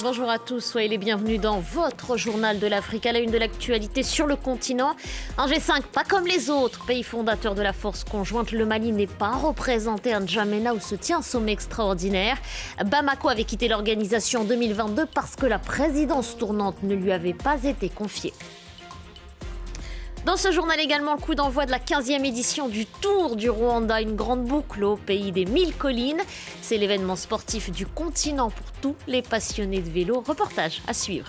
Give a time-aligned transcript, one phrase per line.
[0.00, 3.36] Bonjour à tous, soyez les bienvenus dans votre journal de l'Afrique à la une de
[3.38, 4.94] l'actualité sur le continent.
[5.36, 9.08] Un G5 pas comme les autres, pays fondateur de la force conjointe, le Mali n'est
[9.08, 12.38] pas représenté à N'Djamena où se tient un sommet extraordinaire.
[12.86, 17.64] Bamako avait quitté l'organisation en 2022 parce que la présidence tournante ne lui avait pas
[17.64, 18.32] été confiée.
[20.24, 24.00] Dans ce journal également, le coup d'envoi de la 15e édition du Tour du Rwanda,
[24.00, 26.20] une grande boucle au pays des mille collines.
[26.60, 30.22] C'est l'événement sportif du continent pour tous les passionnés de vélo.
[30.26, 31.28] Reportage à suivre.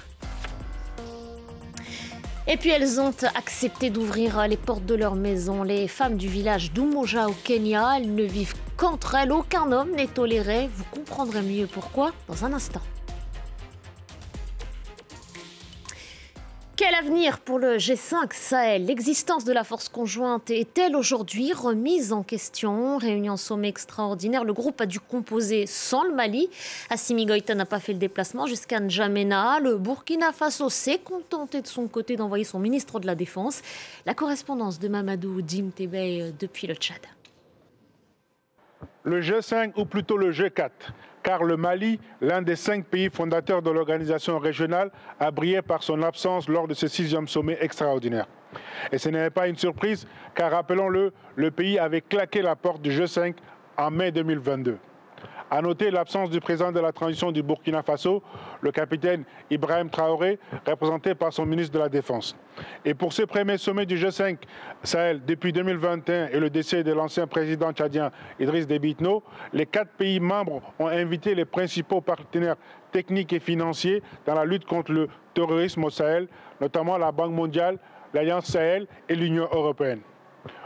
[2.47, 5.63] Et puis elles ont accepté d'ouvrir les portes de leur maison.
[5.63, 9.31] Les femmes du village d'Umoja au Kenya, elles ne vivent qu'entre elles.
[9.31, 10.67] Aucun homme n'est toléré.
[10.75, 12.81] Vous comprendrez mieux pourquoi dans un instant.
[16.89, 22.23] Quel avenir pour le G5 Sahel L'existence de la force conjointe est-elle aujourd'hui remise en
[22.23, 22.97] question?
[22.97, 26.49] Réunion sommet extraordinaire, le groupe a dû composer sans le Mali.
[26.89, 29.59] Assimi Goïta n'a pas fait le déplacement jusqu'à N'Djamena.
[29.59, 33.61] Le Burkina Faso s'est contenté de son côté d'envoyer son ministre de la Défense.
[34.07, 37.01] La correspondance de Mamadou Dim Tebey depuis le Tchad.
[39.03, 40.71] Le G5 ou plutôt le G4
[41.23, 46.01] car le Mali, l'un des cinq pays fondateurs de l'organisation régionale, a brillé par son
[46.03, 48.27] absence lors de ce sixième sommet extraordinaire.
[48.91, 52.91] Et ce n'est pas une surprise, car rappelons-le, le pays avait claqué la porte du
[52.91, 53.35] G5
[53.77, 54.77] en mai 2022.
[55.51, 58.21] À noter l'absence du président de la transition du Burkina Faso,
[58.61, 62.35] le capitaine Ibrahim Traoré, représenté par son ministre de la Défense.
[62.85, 64.37] Et pour ce premier sommet du G5
[64.83, 69.91] Sahel depuis 2021 et le décès de l'ancien président tchadien Idriss Déby Itno, les quatre
[69.93, 72.55] pays membres ont invité les principaux partenaires
[72.91, 76.27] techniques et financiers dans la lutte contre le terrorisme au Sahel,
[76.61, 77.79] notamment la Banque mondiale,
[78.13, 80.01] l'Alliance Sahel et l'Union européenne.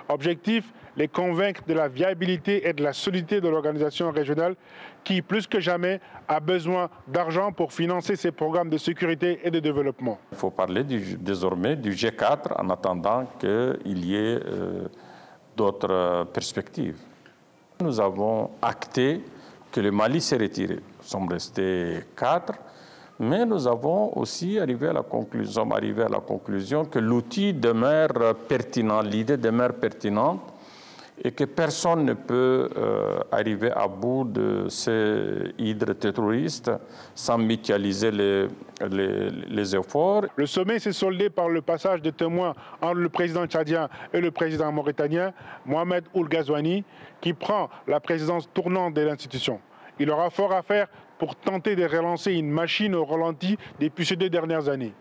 [0.10, 4.56] Objectif, les convaincre de la viabilité et de la solidité de l'organisation régionale
[5.04, 9.60] qui, plus que jamais, a besoin d'argent pour financer ses programmes de sécurité et de
[9.60, 10.20] développement.
[10.32, 14.88] Il faut parler désormais du G4 en attendant qu'il y ait euh,
[15.56, 16.98] d'autres perspectives.
[17.82, 19.22] Nous avons acté
[19.72, 20.76] que le Mali s'est retiré.
[20.76, 22.54] Nous sommes restés quatre.
[23.24, 28.36] Mais nous avons aussi arrivé à la conclusion, arrivé à la conclusion que l'outil demeure
[28.50, 30.42] pertinent, l'idée demeure pertinente
[31.24, 36.72] et que personne ne peut euh, arriver à bout de ces hydres terroristes
[37.16, 38.48] sans mutualiser les,
[39.48, 40.26] les, efforts.
[40.36, 44.32] Le sommet s'est soldé par le passage de témoins entre le président tchadien et le
[44.32, 45.32] président mauritanien,
[45.66, 46.84] Mohamed Oul Ghazouani,
[47.22, 49.62] qui prend la présidence tournante de l'institution.
[50.00, 50.88] Il aura fort à faire
[51.24, 54.92] pour tenter de relancer une machine au ralenti depuis ces deux dernières années.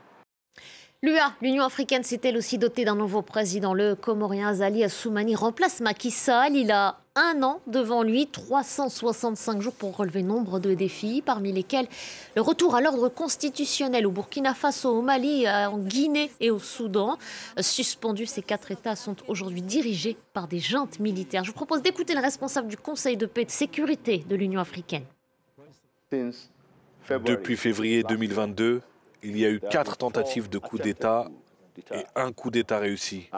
[1.03, 3.75] L'UA, l'Union africaine, s'est-elle aussi dotée d'un nouveau président.
[3.75, 6.55] Le Comorien Azali Assoumani remplace Macky Sall.
[6.55, 11.89] Il a un an devant lui, 365 jours pour relever nombre de défis, parmi lesquels
[12.37, 17.19] le retour à l'ordre constitutionnel au Burkina Faso, au Mali, en Guinée et au Soudan.
[17.59, 21.43] Suspendus, ces quatre États sont aujourd'hui dirigés par des juntes militaires.
[21.43, 24.61] Je vous propose d'écouter le responsable du Conseil de paix et de sécurité de l'Union
[24.61, 25.03] africaine.
[27.25, 28.83] Depuis février 2022,
[29.23, 31.29] il y a eu quatre tentatives de coup d'État
[31.93, 33.29] et un coup d'État réussi.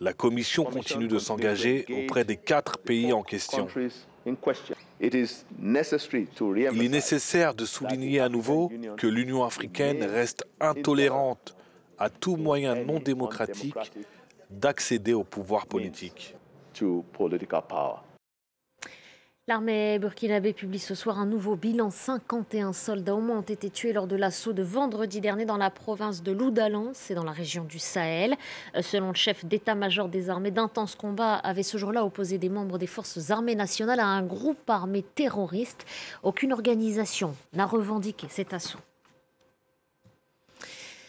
[0.00, 3.66] La Commission continue de s'engager auprès des quatre pays en question.
[5.00, 11.56] Il est nécessaire de souligner à nouveau que l'Union africaine reste intolérante
[11.98, 13.74] à tout moyen non démocratique
[14.50, 16.34] d'accéder au pouvoir politique.
[19.50, 21.90] L'armée burkinabé publie ce soir un nouveau bilan.
[21.90, 25.70] 51 soldats au moins ont été tués lors de l'assaut de vendredi dernier dans la
[25.70, 28.36] province de Loudalan, c'est dans la région du Sahel.
[28.76, 32.78] Euh, selon le chef d'état-major des armées, d'intenses combats avaient ce jour-là opposé des membres
[32.78, 35.84] des forces armées nationales à un groupe armé terroriste.
[36.22, 38.78] Aucune organisation n'a revendiqué cet assaut.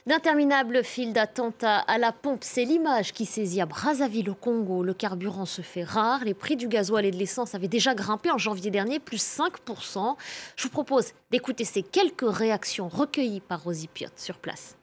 [0.07, 4.81] D'interminables files d'attente à la pompe, c'est l'image qui saisit à Brazzaville au Congo.
[4.81, 8.31] Le carburant se fait rare, les prix du gasoil et de l'essence avaient déjà grimpé
[8.31, 10.15] en janvier dernier, plus 5%.
[10.56, 14.75] Je vous propose d'écouter ces quelques réactions recueillies par Rosie Piot sur place.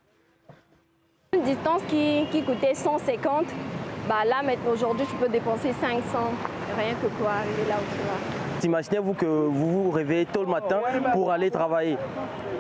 [1.35, 3.47] Une distance qui, coûtait 150,
[4.09, 4.41] bah là
[4.73, 6.01] aujourd'hui je peux dépenser 500,
[6.77, 8.38] rien que pour arriver là où tu vas.
[8.65, 10.81] Imaginez-vous que vous vous réveillez tôt le matin
[11.13, 11.97] pour aller travailler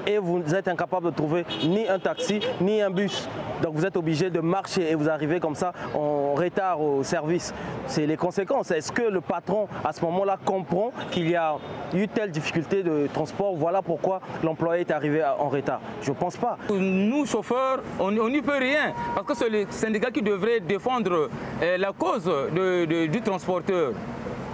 [0.06, 3.28] et vous êtes incapable de trouver ni un taxi ni un bus.
[3.62, 7.52] Donc vous êtes obligé de marcher et vous arrivez comme ça en retard au service.
[7.86, 8.70] C'est les conséquences.
[8.70, 11.56] Est-ce que le patron à ce moment-là comprend qu'il y a
[11.92, 13.54] eu telle difficulté de transport?
[13.56, 15.80] Voilà pourquoi l'employé est arrivé en retard.
[16.02, 16.56] Je ne pense pas.
[16.70, 21.28] Nous, chauffeurs, on n'y peut rien parce que c'est le syndicat qui devrait défendre
[21.62, 23.92] euh, la cause du transporteur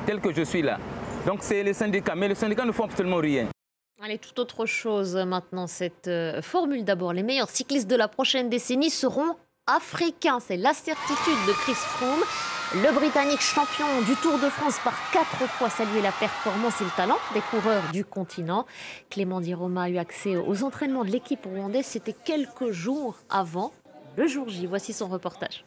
[0.06, 0.78] tel que je suis là.
[1.26, 3.48] Donc c'est les syndicats, mais les syndicats ne font absolument rien.
[4.02, 7.14] Allez, tout autre chose maintenant, cette euh, formule d'abord.
[7.14, 9.36] Les meilleurs cyclistes de la prochaine décennie seront
[9.66, 10.40] africains.
[10.40, 12.20] C'est la certitude de Chris Froome.
[12.74, 16.90] Le Britannique champion du Tour de France par quatre fois salué la performance et le
[16.90, 18.66] talent des coureurs du continent.
[19.08, 21.86] Clément Di Roma a eu accès aux entraînements de l'équipe rwandaise.
[21.86, 23.72] C'était quelques jours avant
[24.16, 24.66] le jour J.
[24.66, 25.64] Voici son reportage.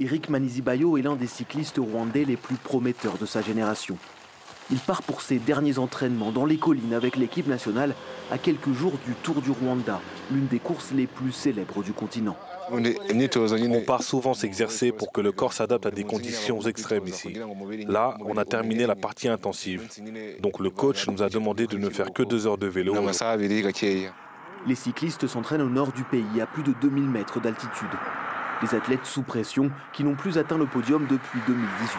[0.00, 3.96] Eric Manizibayo est l'un des cyclistes rwandais les plus prometteurs de sa génération.
[4.70, 7.94] Il part pour ses derniers entraînements dans les collines avec l'équipe nationale
[8.30, 10.00] à quelques jours du Tour du Rwanda,
[10.30, 12.36] l'une des courses les plus célèbres du continent.
[12.70, 17.36] On part souvent s'exercer pour que le corps s'adapte à des conditions extrêmes ici.
[17.86, 19.88] Là, on a terminé la partie intensive.
[20.40, 22.94] Donc le coach nous a demandé de ne faire que deux heures de vélo.
[24.66, 27.90] Les cyclistes s'entraînent au nord du pays, à plus de 2000 mètres d'altitude.
[28.62, 31.98] Des athlètes sous pression qui n'ont plus atteint le podium depuis 2018.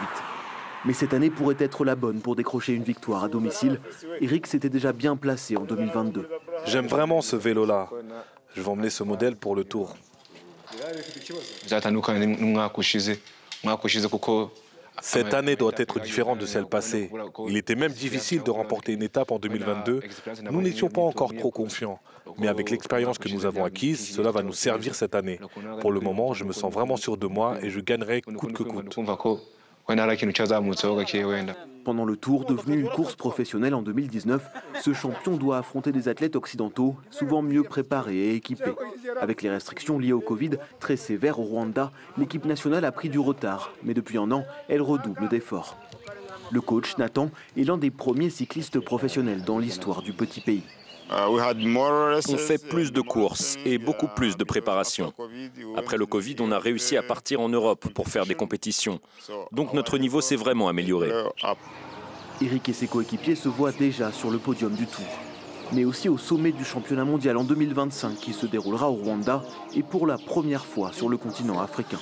[0.86, 3.80] Mais cette année pourrait être la bonne pour décrocher une victoire à domicile.
[4.20, 6.28] Eric s'était déjà bien placé en 2022.
[6.66, 7.88] J'aime vraiment ce vélo-là.
[8.54, 9.96] Je vais emmener ce modèle pour le tour.
[15.00, 17.10] Cette année doit être différente de celle passée.
[17.48, 20.00] Il était même difficile de remporter une étape en 2022.
[20.50, 22.00] Nous n'étions pas encore trop confiants.
[22.38, 25.40] Mais avec l'expérience que nous avons acquise, cela va nous servir cette année.
[25.80, 28.62] Pour le moment, je me sens vraiment sûr de moi et je gagnerai coûte que
[28.62, 28.98] coûte.
[31.84, 34.48] Pendant le tour, devenu une course professionnelle en 2019,
[34.80, 38.74] ce champion doit affronter des athlètes occidentaux, souvent mieux préparés et équipés.
[39.20, 43.18] Avec les restrictions liées au Covid très sévères au Rwanda, l'équipe nationale a pris du
[43.18, 45.76] retard, mais depuis un an, elle redouble d'efforts.
[46.50, 50.62] Le coach Nathan est l'un des premiers cyclistes professionnels dans l'histoire du petit pays.
[51.10, 55.12] On fait plus de courses et beaucoup plus de préparation.
[55.76, 59.00] Après le Covid, on a réussi à partir en Europe pour faire des compétitions.
[59.52, 61.10] Donc notre niveau s'est vraiment amélioré.
[62.40, 65.04] Eric et ses coéquipiers se voient déjà sur le podium du Tour,
[65.72, 69.42] mais aussi au sommet du championnat mondial en 2025 qui se déroulera au Rwanda
[69.74, 72.00] et pour la première fois sur le continent africain.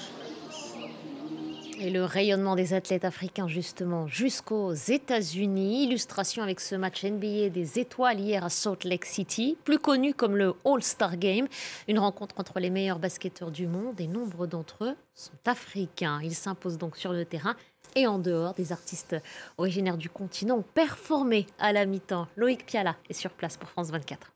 [1.84, 5.82] Et le rayonnement des athlètes africains, justement, jusqu'aux États-Unis.
[5.82, 10.36] Illustration avec ce match NBA des étoiles hier à Salt Lake City, plus connu comme
[10.36, 11.48] le All-Star Game.
[11.88, 16.20] Une rencontre entre les meilleurs basketteurs du monde et nombre d'entre eux sont africains.
[16.22, 17.56] Ils s'imposent donc sur le terrain
[17.96, 18.54] et en dehors.
[18.54, 19.16] Des artistes
[19.58, 22.28] originaires du continent ont performé à la mi-temps.
[22.36, 24.31] Loïc Piala est sur place pour France 24.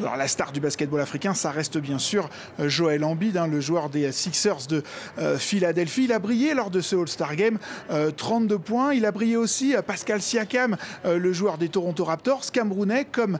[0.00, 2.30] Alors la star du basketball africain, ça reste bien sûr
[2.60, 4.84] euh, Joël Embiid, hein, le joueur des Sixers de
[5.18, 6.04] euh, Philadelphie.
[6.04, 7.58] Il a brillé lors de ce All-Star Game,
[8.16, 8.94] 32 euh, points.
[8.94, 13.38] Il a brillé aussi Pascal Siakam, le joueur des Toronto Raptors, camerounais comme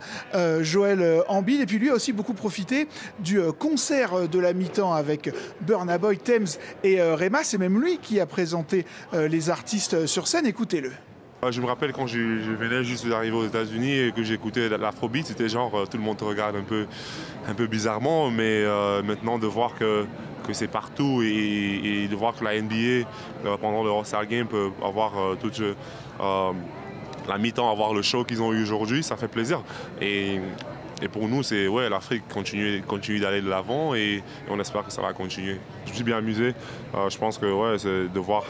[0.61, 1.61] Joël Embiid.
[1.61, 2.89] Et puis lui a aussi beaucoup profité
[3.21, 6.47] du concert de la mi-temps avec Burna Boy, Thames
[6.83, 7.45] et Rema.
[7.45, 10.47] C'est même lui qui a présenté les artistes sur scène.
[10.47, 10.93] Écoutez-le.
[11.45, 15.25] Euh, je me rappelle quand je, venais juste d'arriver aux États-Unis et que j'écoutais l'afrobeat,
[15.27, 16.87] c'était genre euh, tout le monde te regarde un peu,
[17.47, 20.05] un peu bizarrement, mais euh, maintenant de voir que,
[20.47, 23.07] que c'est partout et, de voir que la NBA
[23.61, 25.63] pendant le All-Star Game peut avoir toute
[26.19, 29.63] la mi-temps, avoir le show qu'ils ont eu aujourd'hui, ça fait plaisir.
[30.01, 30.41] Et,
[31.03, 34.93] et pour nous, c'est ouais, l'Afrique continue, continue d'aller de l'avant et, on espère que
[34.93, 35.59] ça va continuer.
[35.87, 36.55] Je suis bien amusé.
[36.95, 38.45] je pense que ouais, c'est de voir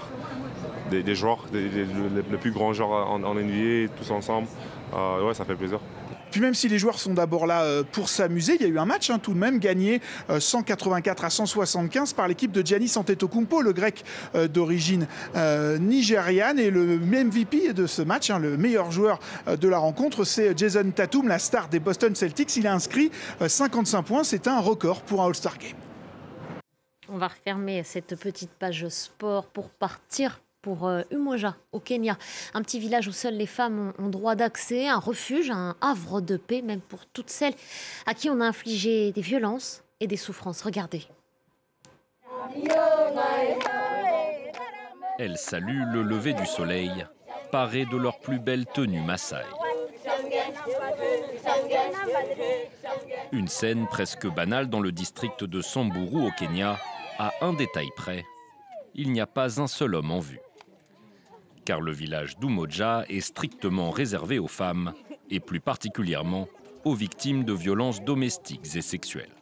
[0.91, 4.49] des, joueurs, les plus grands joueurs en, NBA, tous ensemble.
[4.95, 5.81] Euh, ouais, ça fait plaisir.
[6.31, 8.79] Puis même si les joueurs sont d'abord là euh, pour s'amuser, il y a eu
[8.79, 10.01] un match hein, tout de même gagné
[10.39, 14.05] 184 euh, à 175 par l'équipe de Giannis Antetokounmpo, le grec
[14.53, 15.07] d'origine
[15.81, 16.59] nigériane.
[16.59, 20.91] Et le MVP de ce match, hein, le meilleur joueur de la rencontre, c'est Jason
[20.91, 22.57] Tatum, la star des Boston Celtics.
[22.57, 23.11] Il a inscrit
[23.47, 25.77] 55 points, c'est un record pour un All-Star Game.
[27.11, 32.19] On va refermer cette petite page sport pour partir pour euh, Umoja, au Kenya.
[32.53, 36.37] Un petit village où seules les femmes ont, droit d'accès, un refuge, un havre de
[36.37, 37.55] paix, même pour toutes celles
[38.05, 40.61] à qui on a infligé des violences et des souffrances.
[40.61, 41.05] Regardez.
[45.19, 47.07] Elles saluent le lever du soleil,
[47.51, 49.47] parées de leur plus belle tenue Maasai.
[53.33, 56.77] Une scène presque banale dans le district de Samburu au Kenya,
[57.19, 58.27] à un détail près,
[58.95, 60.41] il n'y a pas un seul homme en vue
[61.69, 64.95] car le village d'Umoja est strictement réservé aux femmes,
[65.29, 66.49] et plus particulièrement
[66.87, 69.37] aux victimes de violences domestiques et sexuelles.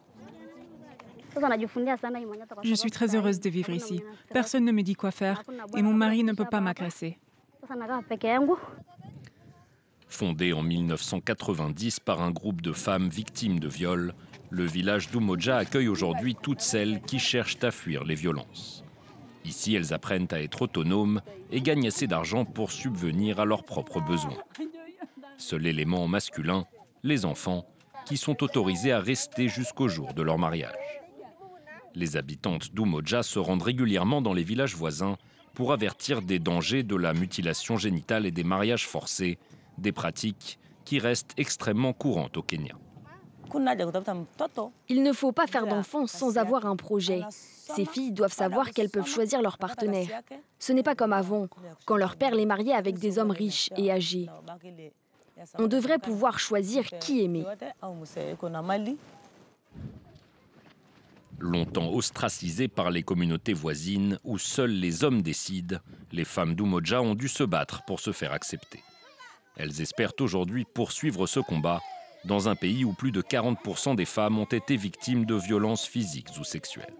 [2.63, 4.01] Je suis très heureuse de vivre ici.
[4.33, 5.41] Personne ne me dit quoi faire
[5.77, 7.17] et mon mari ne peut pas m'agresser.
[10.09, 14.13] Fondé en 1990 par un groupe de femmes victimes de viols,
[14.49, 18.83] le village d'Umoja accueille aujourd'hui toutes celles qui cherchent à fuir les violences.
[19.47, 24.01] Ici, elles apprennent à être autonomes et gagnent assez d'argent pour subvenir à leurs propres
[24.01, 24.37] besoins.
[25.37, 26.65] Seul élément masculin,
[27.01, 27.65] les enfants,
[28.05, 30.75] qui sont autorisés à rester jusqu'au jour de leur mariage.
[31.95, 35.17] Les habitantes d'Umoja se rendent régulièrement dans les villages voisins
[35.53, 39.37] pour avertir des dangers de la mutilation génitale et des mariages forcés,
[39.77, 42.75] des pratiques qui restent extrêmement courantes au Kenya.
[44.89, 47.21] Il ne faut pas faire d'enfants sans avoir un projet.
[47.75, 50.07] Ces filles doivent savoir qu'elles peuvent choisir leur partenaire.
[50.59, 51.47] Ce n'est pas comme avant,
[51.85, 54.27] quand leur père les mariait avec des hommes riches et âgés.
[55.59, 57.45] On devrait pouvoir choisir qui aimer.
[61.39, 65.77] Longtemps ostracisées par les communautés voisines où seuls les hommes décident,
[66.11, 68.81] les femmes d'Umoja ont dû se battre pour se faire accepter.
[69.55, 71.79] Elles espèrent aujourd'hui poursuivre ce combat
[72.25, 76.29] dans un pays où plus de 40% des femmes ont été victimes de violences physiques
[76.39, 76.93] ou sexuelles.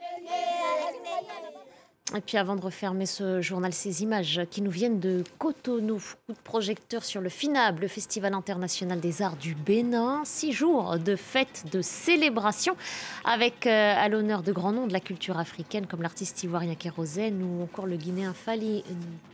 [2.15, 6.33] Et puis avant de refermer ce journal, ces images qui nous viennent de Cotonou, coup
[6.33, 10.21] de projecteur sur le FINAB, le Festival international des arts du Bénin.
[10.23, 12.77] Six jours de fêtes, de célébrations,
[13.25, 17.43] avec euh, à l'honneur de grands noms de la culture africaine comme l'artiste ivoirien Kérosène
[17.43, 18.85] ou encore le Guinéen Fali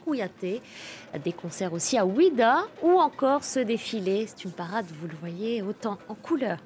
[0.04, 0.60] Kouyaté.
[1.24, 4.26] Des concerts aussi à Ouida ou encore ce défilé.
[4.26, 6.58] C'est une parade, vous le voyez, autant en couleur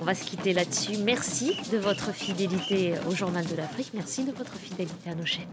[0.00, 0.98] on va se quitter là-dessus.
[0.98, 3.90] Merci de votre fidélité au Journal de l'Afrique.
[3.94, 5.46] Merci de votre fidélité à nos chaînes.